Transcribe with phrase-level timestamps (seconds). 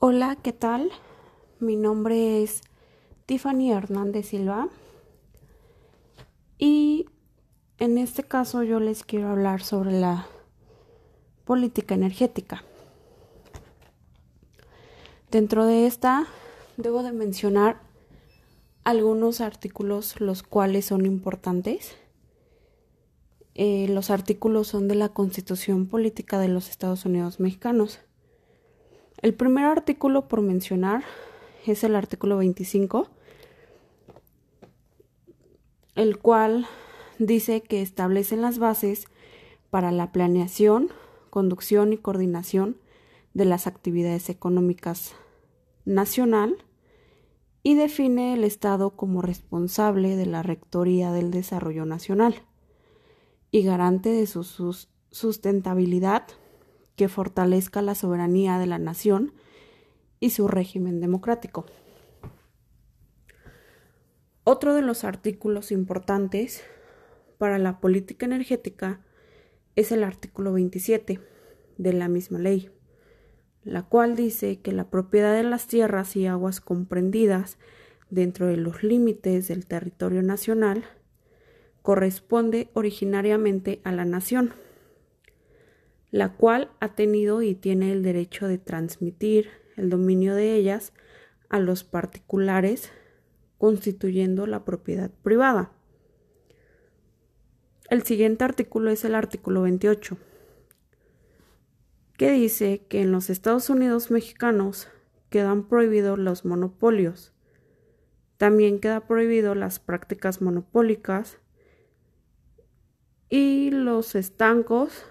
[0.00, 0.92] Hola, ¿qué tal?
[1.58, 2.60] Mi nombre es
[3.26, 4.68] Tiffany Hernández Silva
[6.56, 7.06] y
[7.78, 10.28] en este caso yo les quiero hablar sobre la
[11.44, 12.62] política energética.
[15.32, 16.28] Dentro de esta
[16.76, 17.80] debo de mencionar
[18.84, 21.96] algunos artículos los cuales son importantes.
[23.56, 27.98] Eh, los artículos son de la Constitución Política de los Estados Unidos Mexicanos.
[29.20, 31.02] El primer artículo por mencionar
[31.66, 33.08] es el artículo 25,
[35.96, 36.66] el cual
[37.18, 39.08] dice que establecen las bases
[39.70, 40.92] para la planeación,
[41.30, 42.76] conducción y coordinación
[43.34, 45.16] de las actividades económicas
[45.84, 46.64] nacional
[47.64, 52.42] y define el Estado como responsable de la Rectoría del Desarrollo Nacional
[53.50, 54.44] y garante de su
[55.10, 56.22] sustentabilidad
[56.98, 59.32] que fortalezca la soberanía de la nación
[60.20, 61.64] y su régimen democrático.
[64.44, 66.62] Otro de los artículos importantes
[67.38, 69.00] para la política energética
[69.76, 71.20] es el artículo 27
[71.78, 72.70] de la misma ley
[73.68, 77.58] la cual dice que la propiedad de las tierras y aguas comprendidas
[78.08, 80.84] dentro de los límites del territorio nacional
[81.82, 84.54] corresponde originariamente a la nación,
[86.10, 90.92] la cual ha tenido y tiene el derecho de transmitir el dominio de ellas
[91.48, 92.90] a los particulares,
[93.58, 95.72] constituyendo la propiedad privada.
[97.90, 100.18] El siguiente artículo es el artículo 28
[102.18, 104.88] que dice que en los Estados Unidos mexicanos
[105.30, 107.32] quedan prohibidos los monopolios.
[108.36, 111.38] También queda prohibido las prácticas monopólicas
[113.30, 115.06] y los estancos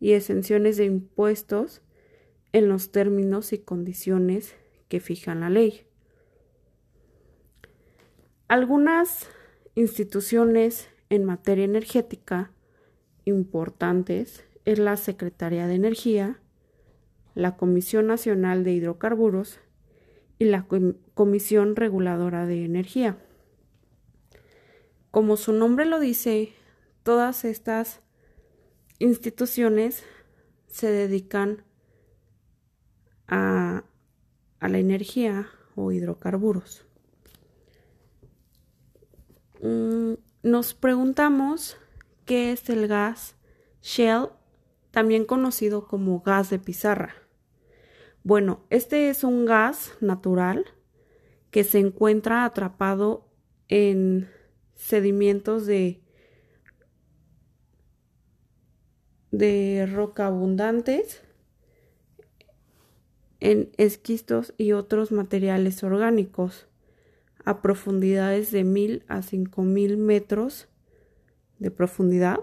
[0.00, 1.82] y exenciones de impuestos
[2.52, 4.56] en los términos y condiciones
[4.88, 5.82] que fijan la ley.
[8.48, 9.28] Algunas
[9.76, 12.50] instituciones en materia energética
[13.24, 16.40] importantes es la Secretaría de Energía,
[17.34, 19.60] la Comisión Nacional de Hidrocarburos
[20.38, 20.66] y la
[21.14, 23.18] Comisión Reguladora de Energía.
[25.10, 26.52] Como su nombre lo dice,
[27.02, 28.00] todas estas
[29.00, 30.04] instituciones
[30.68, 31.64] se dedican
[33.26, 33.82] a,
[34.60, 36.86] la energía o hidrocarburos.
[39.62, 41.76] Mm, nos preguntamos
[42.26, 43.36] qué es el gas
[43.82, 44.28] Shell
[44.90, 47.14] también conocido como gas de pizarra.
[48.22, 50.66] Bueno, este es un gas natural
[51.50, 53.26] que se encuentra atrapado
[53.68, 54.28] en
[54.74, 56.02] sedimentos de,
[59.30, 61.22] de roca abundantes,
[63.40, 66.68] en esquistos y otros materiales orgánicos
[67.44, 70.68] a profundidades de mil a cinco mil metros
[71.58, 72.40] de profundidad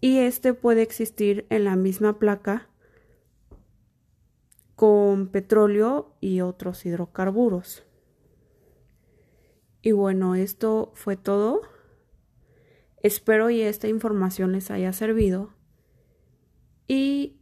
[0.00, 2.68] y este puede existir en la misma placa
[4.76, 7.84] con petróleo y otros hidrocarburos.
[9.82, 11.60] Y bueno, esto fue todo.
[13.02, 15.54] Espero y esta información les haya servido.
[16.86, 17.36] Y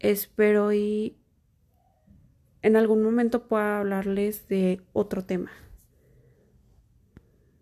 [0.00, 1.16] espero y
[2.62, 5.50] en algún momento pueda hablarles de otro tema.